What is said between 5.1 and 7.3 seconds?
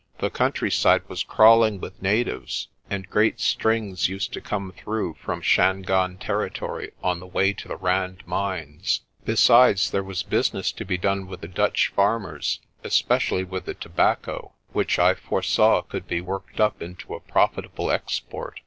46 PRESTER JOHN from Shangaan territory on the